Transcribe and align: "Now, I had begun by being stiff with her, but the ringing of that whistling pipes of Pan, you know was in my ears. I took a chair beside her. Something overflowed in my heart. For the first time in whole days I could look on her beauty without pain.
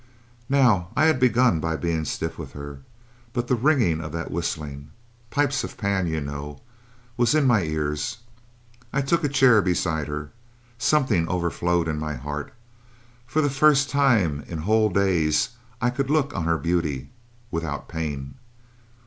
"Now, 0.49 0.89
I 0.95 1.05
had 1.05 1.19
begun 1.19 1.59
by 1.59 1.75
being 1.75 2.05
stiff 2.05 2.39
with 2.39 2.53
her, 2.53 2.79
but 3.33 3.47
the 3.47 3.53
ringing 3.53 4.01
of 4.01 4.11
that 4.13 4.31
whistling 4.31 4.89
pipes 5.29 5.63
of 5.63 5.77
Pan, 5.77 6.07
you 6.07 6.19
know 6.19 6.59
was 7.17 7.35
in 7.35 7.45
my 7.45 7.61
ears. 7.61 8.17
I 8.91 9.01
took 9.03 9.23
a 9.23 9.29
chair 9.29 9.61
beside 9.61 10.07
her. 10.07 10.31
Something 10.79 11.29
overflowed 11.29 11.87
in 11.87 11.99
my 11.99 12.15
heart. 12.15 12.51
For 13.27 13.43
the 13.43 13.49
first 13.51 13.91
time 13.91 14.41
in 14.47 14.57
whole 14.65 14.89
days 14.89 15.49
I 15.79 15.91
could 15.91 16.09
look 16.09 16.35
on 16.35 16.45
her 16.45 16.57
beauty 16.57 17.11
without 17.51 17.87
pain. 17.87 18.33